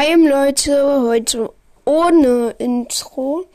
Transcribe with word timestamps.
Hi 0.00 0.14
Leute, 0.14 1.02
heute 1.02 1.50
ohne 1.84 2.54
Intro. 2.58 3.46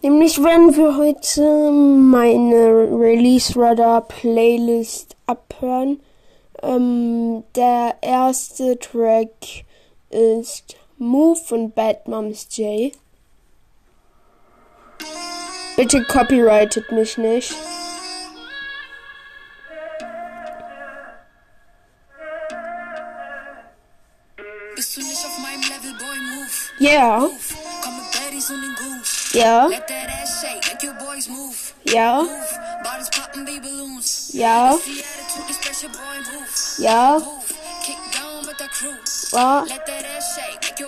Nämlich 0.00 0.40
werden 0.40 0.76
wir 0.76 0.96
heute 0.96 1.72
meine 1.72 2.88
Release 2.96 3.52
Radar 3.56 4.02
Playlist 4.02 5.16
abhören. 5.26 6.00
Ähm, 6.62 7.42
der 7.56 7.96
erste 8.00 8.78
Track 8.78 9.64
ist 10.10 10.76
Move 10.98 11.34
von 11.34 11.72
Bad 11.72 12.06
Moms 12.06 12.46
J. 12.56 12.92
Bitte 15.76 16.04
copyrightet 16.04 16.92
mich 16.92 17.18
nicht. 17.18 17.56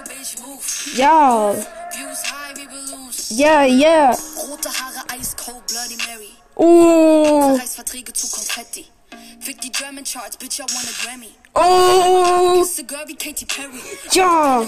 Bitch 0.04 0.38
move. 0.46 0.96
ja, 0.96 1.52
Views 1.52 2.22
high, 2.24 2.54
be 2.54 2.66
balloons. 2.66 3.30
ja, 3.30 3.62
ja. 3.64 4.10
Rote 4.36 4.68
Haare, 4.68 5.20
ice 5.20 5.34
cold, 5.36 5.66
Bloody 5.66 5.96
Mary. 6.06 6.30
Oh, 6.54 7.56
Preisverträge 7.56 8.12
zu 8.12 8.28
Konfetti. 8.30 8.86
Fick 9.40 9.60
die 9.60 9.70
German 9.70 10.04
Charts, 10.04 10.36
bitch, 10.36 10.58
I 10.58 10.62
want 10.62 10.88
a 10.88 10.92
Grammy. 11.02 11.37
Oh, 11.54 12.64
ja. 14.12 14.66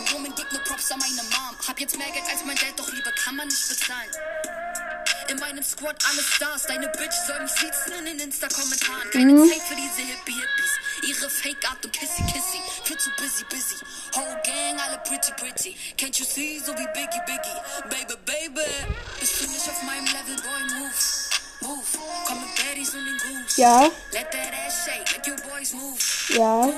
Hab 1.68 1.80
jetzt 1.80 1.98
mehr 1.98 2.10
Geld 2.10 2.24
als 2.30 2.44
mein 2.44 2.56
Dad, 2.56 2.74
doch 2.76 2.90
Liebe 2.92 3.12
kann 3.24 3.36
man 3.36 3.48
nicht 3.48 3.68
bezahlen. 3.68 4.10
In 5.28 5.38
meinem 5.38 5.62
Squad 5.62 5.96
alle 6.10 6.22
Stars, 6.22 6.66
deine 6.66 6.88
Bitch 6.88 7.14
soll 7.26 7.40
mich 7.40 7.52
siezen 7.52 7.92
in 8.00 8.04
den 8.04 8.18
Insta-Kommentaren. 8.18 9.10
Keine 9.12 9.48
Zeit 9.48 9.62
für 9.62 9.76
diese 9.76 10.02
Hippie-Hippies. 10.02 11.08
Ihre 11.08 11.30
Fake-Art 11.30 11.84
und 11.84 11.92
Kissy-Kissy. 11.92 12.60
Viel 12.84 12.96
zu 12.98 13.10
busy, 13.16 13.44
busy. 13.48 13.76
Whole 14.16 14.40
Gang, 14.44 14.80
alle 14.80 14.98
pretty, 15.04 15.32
pretty. 15.38 15.76
Can't 15.96 16.18
you 16.18 16.24
see, 16.24 16.58
so 16.58 16.72
wie 16.72 16.86
Biggie, 16.94 17.20
Biggie. 17.26 17.60
Baby, 17.88 18.16
baby. 18.26 18.66
Bist 19.20 19.40
du 19.40 19.46
nicht 19.46 19.68
auf 19.68 19.80
meinem 19.84 20.06
Level, 20.06 20.34
boy, 20.42 20.80
move. 20.80 20.94
Move. 21.60 21.86
Komm 22.26 22.40
mit 22.40 22.54
Baddies 22.56 22.94
und 22.94 23.04
den 23.04 23.18
Goose. 23.18 23.60
Ja, 23.60 23.82
Let 24.12 24.30
that 24.32 24.52
ass 24.66 24.84
shake, 24.84 25.16
make 25.16 25.30
your 25.30 25.36
boys 25.48 25.72
move. 25.74 25.98
Ja, 26.36 26.68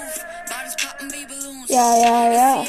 ja, 1.69 1.97
ja, 1.97 2.33
ja. 2.33 2.67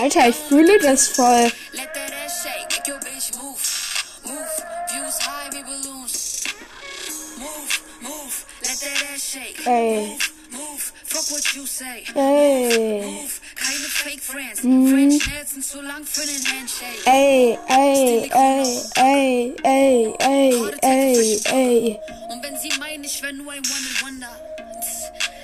Alter, 0.00 0.28
ich 0.28 0.36
fühle 0.36 0.78
das 0.80 1.08
voll. 1.08 1.50
Ey. 9.66 10.18
Ey, 12.14 13.28
Move. 14.04 14.10
Keine 14.10 14.10
fake 14.10 14.22
friends. 14.22 14.60
French 14.60 15.26
Nails 15.26 15.50
sind 15.50 15.64
zu 15.64 15.80
lang 15.80 16.04
für 16.04 16.26
den 16.26 16.44
Handshake. 16.46 17.06
ey, 17.06 17.58
ey, 17.68 18.30
ey, 18.32 18.82
ey, 18.96 19.54
ey, 19.62 20.14
ey, 20.18 20.70
ey, 20.82 21.40
ey. 21.44 22.00
Und 22.30 22.42
wenn 22.42 22.58
sie 22.58 22.78
meinen, 22.78 23.04
ich 23.04 23.22
wär 23.22 23.32
nur 23.32 23.52
ein 23.52 23.58
One-and-Wonder. 23.58 24.54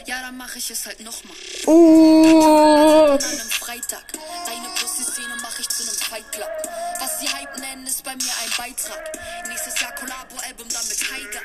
Ja, 0.07 0.23
dann 0.23 0.37
mach 0.37 0.57
ich 0.57 0.71
es 0.71 0.87
halt 0.87 1.01
nochmal. 1.01 1.37
Uh, 1.67 3.11
einem 3.13 3.51
Freitag. 3.51 4.05
Deine 4.47 4.69
Pussy-Szene 4.75 5.37
mach 5.43 5.59
ich 5.59 5.69
zu 5.69 5.85
nem 5.85 5.95
Fight 5.95 6.33
Club. 6.33 6.51
Was 6.99 7.21
sie 7.21 7.29
Hype 7.29 7.59
nennen, 7.59 7.87
ist 7.87 8.03
bei 8.03 8.17
mir 8.17 8.33
ein 8.43 8.51
Beitrag. 8.57 9.19
Nächstes 9.49 9.81
Jahr 9.81 9.95
Collabo-Album 9.95 10.67
dann 10.69 10.89
mit 10.89 10.99
Tiger. 10.99 11.43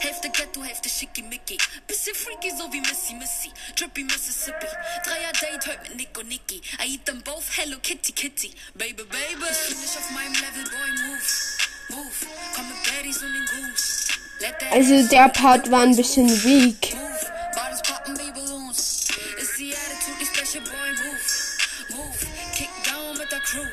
Hälfte 0.00 0.30
Ghetto, 0.30 0.62
Hälfte 0.62 0.88
Schickimicki. 0.88 1.58
Bisschen 1.86 2.14
freaky, 2.14 2.50
so 2.56 2.72
wie 2.72 2.80
Missy 2.80 3.14
Missy. 3.14 3.52
Drippy 3.76 4.04
Mississippi. 4.04 4.66
Dreier 5.04 5.32
Date 5.40 5.66
heute 5.66 5.82
mit 5.82 5.96
Nick 5.96 6.18
und 6.18 6.28
Nicky. 6.28 6.60
I 6.78 6.94
eat 6.94 7.04
them 7.04 7.20
both, 7.22 7.44
Hello 7.56 7.78
Kitty 7.82 8.12
Kitty. 8.12 8.52
Baby, 8.74 9.04
baby. 9.04 9.40
Bist 9.40 9.70
du 9.70 9.74
nicht 9.76 9.96
auf 9.96 10.10
meinem 10.10 10.34
Level, 10.34 10.64
boy, 10.64 10.90
move. 11.06 11.58
Move. 11.90 12.26
Komm 12.54 12.68
mit 12.68 12.82
Baddies 12.84 13.22
und 13.22 13.32
den 13.32 13.46
Goose. 13.46 14.08
Let 14.40 14.58
that 14.60 14.72
also 14.72 15.08
der 15.08 15.28
Part 15.30 15.70
war 15.70 15.82
ein 15.82 15.96
bisschen 15.96 16.28
weak. 16.44 16.94
Move, 16.94 17.32
bodies 17.54 17.82
popping, 17.82 18.14
be 18.14 18.30
balloons. 18.32 19.08
It's 19.38 19.56
the 19.56 19.72
attitude, 19.72 20.18
this 20.20 20.28
special 20.28 20.62
boy 20.62 20.90
move. 21.02 21.96
Move, 21.96 22.26
kick 22.54 22.70
down 22.84 23.18
with 23.18 23.30
the 23.30 23.40
crew. 23.40 23.66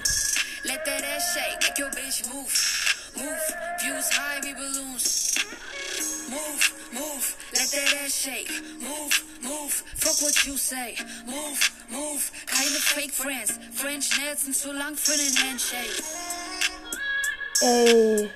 Let 0.64 0.84
that 0.86 1.04
ass 1.04 1.36
shake, 1.36 1.62
make 1.62 1.78
your 1.78 1.92
bitch 1.92 2.26
move. 2.34 2.50
Move, 3.16 3.44
views 3.82 4.10
high, 4.10 4.40
be 4.42 4.54
balloons. 4.54 5.38
Move, 6.30 6.74
move, 6.92 7.38
let 7.54 7.70
that 7.70 8.04
ass 8.04 8.16
shake. 8.24 8.50
Move, 8.82 9.24
move, 9.44 9.72
fuck 9.96 10.22
what 10.22 10.46
you 10.46 10.58
say. 10.58 10.96
Move, 11.28 11.72
move, 11.92 12.32
keine 12.48 12.80
fake 12.80 13.12
friends. 13.12 13.60
French 13.74 14.10
Nails 14.18 14.44
sind 14.44 14.56
zu 14.56 14.72
lang 14.72 14.96
für 14.96 15.16
den 15.16 15.36
Handshake. 15.38 16.04
Ey. 17.62 18.30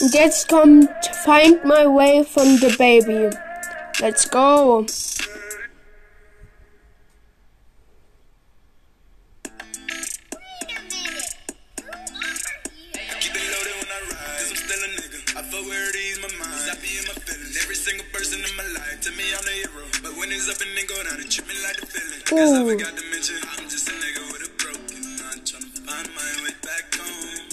Und 0.00 0.14
jetzt 0.14 0.48
kommt 0.48 0.88
Find 1.24 1.64
My 1.64 1.84
Way 1.84 2.24
von 2.24 2.56
The 2.58 2.74
Baby. 2.76 3.36
Let's 4.00 4.30
go. 4.30 4.86
In 19.06 19.16
my 19.16 19.22
life 19.22 19.34
tell 19.34 19.34
me 19.34 19.34
I'm 19.34 19.44
the 19.44 19.50
hero. 19.50 19.84
But 20.02 20.16
when 20.18 20.32
it's 20.32 20.48
up 20.48 20.60
and 20.60 20.70
then 20.76 20.86
go 20.86 20.96
down, 21.04 21.20
it 21.20 21.30
trip 21.30 21.46
me 21.46 21.54
like 21.62 21.76
the 21.78 21.86
feeling. 21.86 22.22
Guess 22.26 22.52
I 22.52 22.64
forgot 22.64 22.96
to 22.96 23.04
mention, 23.10 23.36
I'm 23.56 23.68
just 23.68 23.88
a 23.88 23.92
nigga 23.92 24.22
with 24.32 24.48
a 24.48 24.50
broken 24.58 25.02
mind. 25.18 25.42
Tryna 25.46 25.70
find 25.86 26.08
my 26.14 26.30
way 26.42 26.54
back 26.62 26.94
home. 26.94 27.46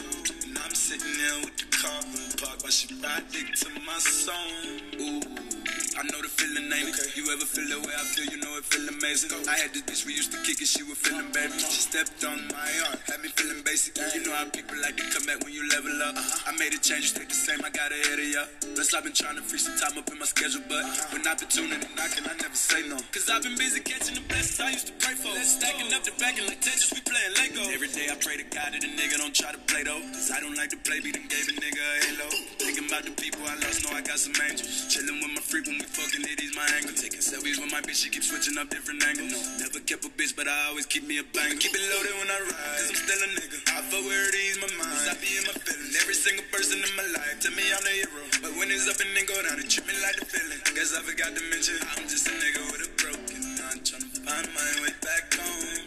And 0.46 0.58
I'm 0.58 0.74
sitting 0.74 1.14
there 1.18 1.40
with 1.46 1.58
the 1.58 1.68
car 1.70 2.02
parked 2.42 2.64
while 2.64 2.72
she 2.72 2.94
ride 3.02 3.30
dick 3.32 3.54
to 3.62 3.70
my 3.86 3.98
song. 4.00 4.82
Ooh. 5.02 5.65
I 5.96 6.04
know 6.12 6.20
the 6.20 6.28
feeling 6.28 6.68
ain't 6.68 6.92
it. 6.92 7.16
You 7.16 7.24
ever 7.32 7.48
feel 7.48 7.72
the 7.72 7.80
way 7.80 7.96
I 7.96 8.04
feel, 8.04 8.28
you 8.28 8.36
know 8.44 8.52
it 8.60 8.68
feel 8.68 8.84
amazing. 8.84 9.32
I 9.48 9.56
had 9.56 9.72
this 9.72 9.88
bitch, 9.88 10.04
we 10.04 10.12
used 10.12 10.28
to 10.36 10.40
kick 10.44 10.60
it, 10.60 10.68
she 10.68 10.84
was 10.84 11.00
feeling 11.00 11.32
baby. 11.32 11.56
She 11.56 11.88
stepped 11.88 12.20
on 12.28 12.36
my 12.52 12.70
arm, 12.84 13.00
had 13.08 13.24
me 13.24 13.32
feeling 13.32 13.64
basic. 13.64 13.96
You 14.12 14.28
know 14.28 14.36
how 14.36 14.44
people 14.52 14.76
like 14.84 15.00
to 15.00 15.08
come 15.08 15.24
back 15.24 15.40
when 15.48 15.56
you 15.56 15.64
level 15.72 15.96
up. 16.04 16.20
Uh-huh. 16.20 16.52
I 16.52 16.60
made 16.60 16.76
a 16.76 16.80
change, 16.84 17.08
you 17.08 17.12
stayed 17.16 17.32
the 17.32 17.40
same, 17.40 17.64
I 17.64 17.72
got 17.72 17.96
ahead 17.96 18.20
of 18.20 18.28
ya. 18.28 18.44
Plus, 18.76 18.92
I've 18.92 19.08
been 19.08 19.16
trying 19.16 19.40
to 19.40 19.44
free 19.48 19.60
some 19.60 19.80
time 19.80 19.96
up 19.96 20.12
in 20.12 20.20
my 20.20 20.28
schedule, 20.28 20.68
but 20.68 20.84
uh-huh. 20.84 21.16
when 21.16 21.24
opportunity 21.24 21.88
knocking, 21.96 22.28
I 22.28 22.36
never 22.44 22.60
say 22.60 22.84
no. 22.92 23.00
Cause 23.16 23.32
I've 23.32 23.48
been 23.48 23.56
busy 23.56 23.80
catching 23.80 24.20
the 24.20 24.26
blessings 24.28 24.60
I 24.60 24.76
used 24.76 24.92
to 24.92 24.96
pray 25.00 25.16
for. 25.16 25.32
Stacking 25.40 25.96
up 25.96 26.04
the 26.04 26.12
backing 26.20 26.44
like 26.52 26.60
Tetris, 26.60 26.92
we 26.92 27.00
playing 27.08 27.40
Lego. 27.40 27.72
Every 27.72 27.88
day 27.88 28.12
I 28.12 28.20
pray 28.20 28.36
to 28.36 28.48
God 28.52 28.76
that 28.76 28.84
a 28.84 28.92
nigga 29.00 29.16
don't 29.16 29.32
try 29.32 29.56
to 29.56 29.62
play 29.64 29.88
though. 29.88 30.04
Cause 30.12 30.28
I 30.36 30.44
don't 30.44 30.60
like 30.60 30.76
to 30.76 30.80
play, 30.84 31.00
be 31.00 31.16
done 31.16 31.32
gave 31.32 31.48
a 31.48 31.56
nigga 31.56 31.80
a 31.80 31.96
halo. 32.04 32.28
Thinking 32.76 32.92
about 32.92 33.08
the 33.08 33.16
people 33.16 33.40
I 33.48 33.56
lost, 33.64 33.88
know 33.88 33.96
I 33.96 34.04
got 34.04 34.20
some 34.20 34.36
angels. 34.36 34.92
Chilling 34.92 35.16
with 35.24 35.32
my 35.32 35.40
freak 35.40 35.64
when 35.64 35.80
we 35.80 35.88
fucking 35.88 36.28
it, 36.28 36.44
my 36.60 36.68
angle. 36.76 36.92
Taking 36.92 37.24
selfies 37.24 37.56
with 37.56 37.72
my 37.72 37.80
bitch, 37.80 38.04
she 38.04 38.12
keep 38.12 38.20
switching 38.20 38.60
up 38.60 38.68
different 38.68 39.00
angles. 39.00 39.32
No, 39.32 39.40
never 39.64 39.80
kept 39.80 40.04
a 40.04 40.12
bitch, 40.12 40.36
but 40.36 40.52
I 40.52 40.68
always 40.68 40.84
keep 40.84 41.08
me 41.08 41.16
a 41.16 41.26
bang. 41.32 41.56
Keep 41.56 41.72
it 41.72 41.86
loaded 41.88 42.12
when 42.20 42.28
I 42.28 42.36
ride, 42.36 42.52
cause 42.52 42.92
I'm 42.92 43.00
still 43.00 43.22
a 43.24 43.30
nigga. 43.32 43.64
I 43.72 43.80
fuck 43.80 44.04
where 44.04 44.28
it 44.28 44.36
ease 44.36 44.60
my 44.60 44.68
mind. 44.76 44.92
Cause 44.92 45.08
I 45.08 45.16
be 45.24 45.32
in 45.40 45.48
my 45.48 45.56
feelings. 45.56 45.96
Every 46.04 46.20
single 46.20 46.44
person 46.52 46.84
in 46.84 46.92
my 47.00 47.08
life 47.16 47.40
tell 47.40 47.56
me 47.56 47.64
I'm 47.64 47.80
the 47.80 47.96
hero. 47.96 48.24
But 48.44 48.52
when 48.60 48.68
it's 48.68 48.92
up 48.92 49.00
and 49.00 49.08
then 49.16 49.24
go 49.24 49.40
down, 49.40 49.56
it 49.56 49.72
trip 49.72 49.88
me 49.88 49.96
like 50.04 50.20
the 50.20 50.28
feeling. 50.28 50.60
Guess 50.76 50.92
I 50.92 51.00
forgot 51.00 51.32
to 51.32 51.44
mention, 51.48 51.80
I'm 51.96 52.04
just 52.12 52.28
a 52.28 52.36
nigga 52.36 52.60
with 52.76 52.84
a 52.84 52.92
broken 53.00 53.40
mind. 53.56 53.88
Tryna 53.88 54.20
find 54.20 54.52
my 54.52 54.68
way 54.84 54.92
back 55.00 55.32
home. 55.32 55.80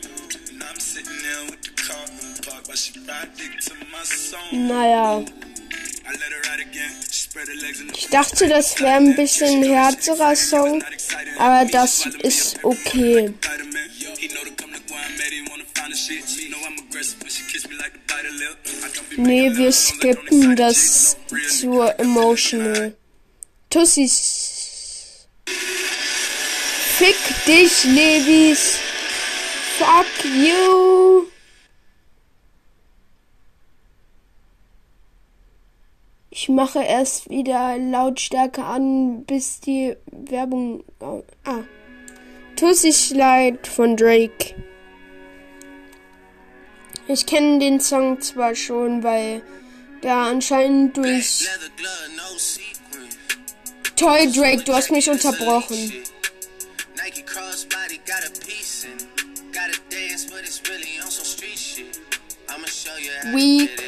And 0.57 0.65
I'm 0.65 0.81
sitting 0.81 1.21
there 1.21 1.53
with 1.53 1.61
the 1.69 1.73
car 1.85 2.01
parked 2.49 2.73
while 2.73 2.81
she 2.81 2.97
ride 3.05 3.29
dick 3.37 3.61
to 3.69 3.77
my 3.93 4.01
song. 4.09 4.57
Naja, 4.57 5.29
ich 7.95 8.09
dachte, 8.09 8.49
das 8.49 8.81
wäre 8.81 8.97
ein 8.97 9.15
bisschen 9.15 9.63
härterer 9.63 10.37
Song, 10.37 10.85
aber 11.39 11.65
das 11.71 12.07
ist 12.23 12.59
okay. 12.63 13.33
Nee, 19.17 19.57
wir 19.57 19.73
skippen 19.73 20.57
das 20.57 21.17
zu 21.49 21.81
emotional. 21.99 22.95
Tussis. 23.71 25.27
Fick 26.99 27.17
dich, 27.47 27.85
Levis. 27.85 28.79
Fuck 29.79 30.25
you. 30.25 31.38
Ich 36.49 36.55
mache 36.55 36.83
erst 36.83 37.29
wieder 37.29 37.77
Lautstärke 37.77 38.65
an, 38.65 39.25
bis 39.27 39.61
die 39.61 39.95
Werbung. 40.11 40.83
Ah. 40.99 41.61
Tussi 42.57 42.91
Slide 42.91 43.59
von 43.69 43.99
Drake. 43.99 44.55
Ich 47.07 47.27
kenne 47.27 47.59
den 47.59 47.81
Song 47.81 48.23
zwar 48.23 48.55
schon, 48.55 49.03
weil 49.03 49.43
der 50.03 50.15
anscheinend 50.15 50.97
durch. 50.97 51.47
Toy 53.95 54.33
Drake, 54.33 54.63
du 54.65 54.73
hast 54.73 54.91
mich 54.91 55.11
unterbrochen. 55.11 55.93
Weak. 63.35 63.88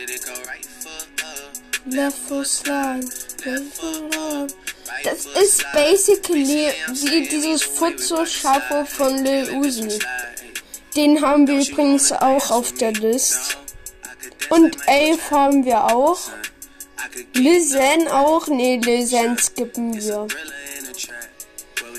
Left 1.90 2.16
foot 2.16 2.68
up. 2.68 3.00
right 3.46 5.04
Das 5.04 5.26
ist 5.26 5.64
basically 5.72 6.72
wie 6.88 7.28
dieses 7.28 7.62
slide. 7.62 8.86
von 8.86 9.24
Lil 9.24 9.50
Uzi. 9.52 9.98
Den 10.96 11.20
haben 11.20 11.46
wir 11.46 11.60
übrigens 11.60 12.12
auch 12.12 12.50
auf 12.50 12.72
der 12.74 12.92
List. 12.92 13.58
Und 14.50 14.76
Elf 14.86 15.30
haben 15.30 15.64
wir 15.64 15.84
auch. 15.84 16.20
Lizen 17.34 18.08
auch? 18.08 18.46
Nee, 18.48 18.78
Lizen 18.78 19.38
skippen 19.38 19.94
wir. 19.94 20.26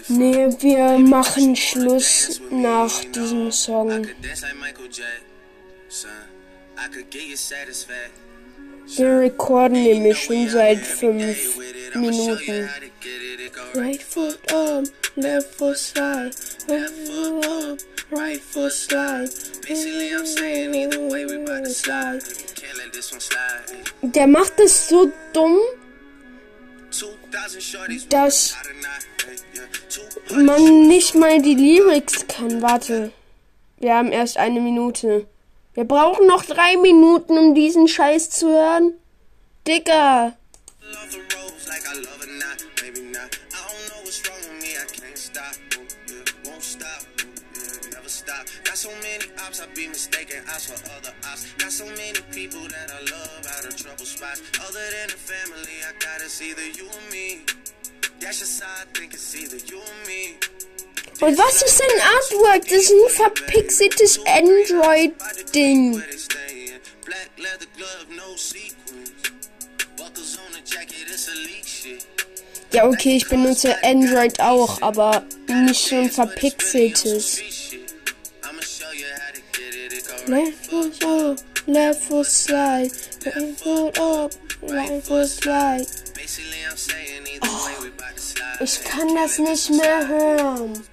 Nee, 0.07 0.49
wir 0.59 0.99
machen 0.99 1.55
Schluss 1.55 2.41
nach 2.49 3.03
diesem 3.05 3.51
Song. 3.51 4.05
Wir 8.97 9.19
recorden 9.19 9.83
nämlich 9.83 10.17
schon 10.17 10.49
seit 10.49 10.79
fünf 10.79 11.57
Minuten. 11.95 12.69
Right 13.73 14.01
foot 14.01 14.39
up, 14.51 14.83
left 15.15 15.55
foot 15.55 15.77
slide, 15.77 16.31
left 16.67 16.93
foot 17.07 17.45
up, 17.45 17.79
right 18.11 18.41
foot 18.41 18.71
slide. 18.71 19.29
Basically, 19.67 20.13
I'm 20.13 20.25
saying 20.25 20.75
either 20.75 20.99
way 20.99 21.25
we 21.25 21.45
to 21.45 21.69
slide. 21.69 22.21
Der 24.01 24.27
macht 24.27 24.59
es 24.59 24.89
so 24.89 25.11
dumm, 25.33 25.57
2000 26.91 27.61
shorties 27.63 28.07
dass 28.09 28.55
man 30.35 30.87
nicht 30.87 31.15
mal 31.15 31.41
die 31.41 31.55
Lyrics 31.55 32.27
kann. 32.27 32.61
Warte. 32.61 33.11
Wir 33.79 33.95
haben 33.95 34.11
erst 34.11 34.37
eine 34.37 34.59
Minute. 34.59 35.27
Wir 35.73 35.85
brauchen 35.85 36.27
noch 36.27 36.43
drei 36.43 36.75
Minuten, 36.77 37.37
um 37.37 37.55
diesen 37.55 37.87
Scheiß 37.87 38.29
zu 38.29 38.49
hören. 38.49 38.93
Stop. 48.11 48.45
Got 48.65 48.77
so 48.77 48.89
many 49.01 49.31
ops, 49.47 49.61
I 49.61 49.67
be 49.73 49.87
mistaken 49.87 50.43
ops 50.49 50.65
for 50.67 50.77
other 50.91 51.13
ops. 51.31 51.53
Got 51.57 51.71
so 51.71 51.85
many 51.85 52.19
people 52.31 52.59
that 52.67 52.91
I 52.91 52.99
love 53.09 53.47
out 53.57 53.65
of 53.65 53.75
trouble 53.75 54.05
spots. 54.05 54.41
Other 54.59 54.83
than 54.91 55.07
the 55.07 55.17
family, 55.17 55.79
I 55.87 55.93
gotta 55.97 56.29
see 56.29 56.53
the 56.53 56.69
you 56.77 56.89
and 56.91 57.11
me. 57.11 57.45
That's 58.19 58.39
just 58.39 58.61
how 58.61 58.83
I 58.83 58.85
think 58.93 59.13
it's 59.13 59.33
either 59.33 59.57
you 59.57 59.79
and 59.79 60.07
me. 60.07 60.37
Und 61.21 61.37
was 61.37 61.61
ist 61.61 61.79
denn 61.79 62.01
Artwork? 62.01 62.67
Das 62.67 62.79
ist 62.79 62.91
ein 62.91 63.09
verpixeltes 63.09 64.19
Android-Ding. 64.25 66.03
Ja, 72.73 72.87
okay, 72.87 73.17
ich 73.17 73.27
benutze 73.27 73.75
Android 73.83 74.39
auch, 74.39 74.81
aber 74.81 75.23
nicht 75.47 75.89
so 75.89 75.97
ein 75.97 76.09
verpixeltes. 76.09 77.41
Left 80.25 80.65
foot 80.69 81.05
up, 81.05 81.37
left 81.67 82.03
foot 82.03 82.25
slide, 82.25 82.91
right 83.25 83.59
foot 83.59 83.99
up, 83.99 84.31
right 84.63 85.03
foot 85.03 85.27
slide. 85.27 85.85
Slide. 86.25 86.61
Ich 88.59 88.83
kann 88.83 89.15
das 89.15 89.39
nicht 89.39 89.69
mehr 89.71 90.07
hören. 90.07 90.83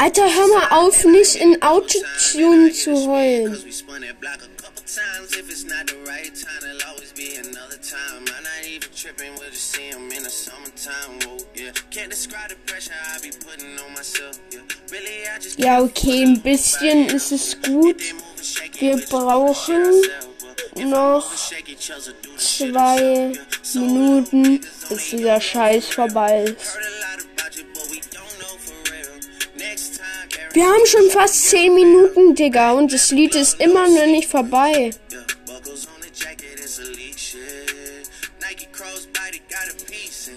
Alter, 0.00 0.22
hör 0.22 0.46
mal 0.48 0.68
auf, 0.78 1.04
nicht 1.04 1.34
in 1.34 1.60
Autotune 1.60 2.72
zu 2.72 2.94
heulen. 3.08 3.58
Ja, 15.56 15.80
okay, 15.82 16.22
ein 16.22 16.40
bisschen 16.42 17.08
ist 17.08 17.32
es 17.32 17.60
gut. 17.60 18.02
Wir 18.78 18.96
brauchen 19.08 20.02
noch 20.76 21.32
zwei 22.36 23.32
Minuten, 23.74 24.60
bis 24.88 25.10
dieser 25.10 25.40
Scheiß 25.40 25.88
vorbei 25.88 26.44
ist. 26.44 26.97
Wir 30.52 30.66
haben 30.66 30.86
schon 30.86 31.10
fast 31.10 31.50
10 31.50 31.74
Minuten, 31.74 32.34
Digga, 32.34 32.72
und 32.72 32.92
das 32.92 33.10
Lied 33.10 33.34
ist 33.34 33.60
immer 33.60 33.88
noch 33.88 34.06
nicht 34.06 34.28
vorbei. 34.28 34.90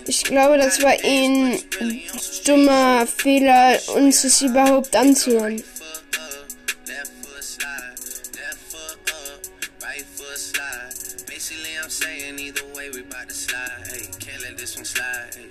Ich 0.07 0.23
glaube, 0.23 0.57
das 0.57 0.81
war 0.81 0.93
ein 1.03 1.61
dummer 2.45 3.07
Fehler, 3.07 3.79
uns 3.95 4.23
das 4.23 4.41
überhaupt 4.41 4.95
anzuhören. 4.95 5.63
Basically, 11.27 11.75
I'm 11.83 11.89
saying 11.89 12.39
either 12.39 12.65
way 12.75 12.89
we 12.91 13.01
bout 13.01 13.27
to 13.27 13.33
slide. 13.33 13.87
Hey, 13.89 14.07
can't 14.19 14.41
let 14.43 14.57
this 14.57 14.75
one 14.75 14.85
slide. 14.85 15.50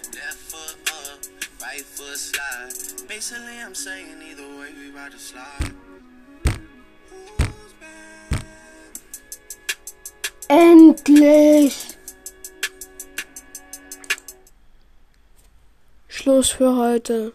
up, 1.81 1.85
right 1.85 1.85
foot 1.85 2.17
slide. 2.17 3.07
Basically, 3.07 3.59
I'm 3.63 3.75
saying 3.75 4.21
either 4.29 4.43
way 4.59 4.69
we 4.77 4.89
about 4.89 5.11
to 5.11 5.19
slide. 5.19 5.71
endlich! 10.47 11.97
Schluss 16.07 16.49
für 16.49 16.75
heute. 16.75 17.33